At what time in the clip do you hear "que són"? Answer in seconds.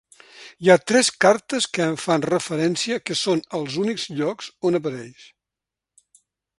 3.09-3.45